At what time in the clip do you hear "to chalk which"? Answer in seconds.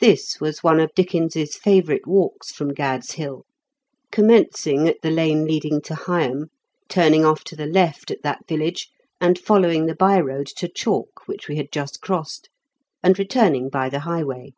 10.48-11.48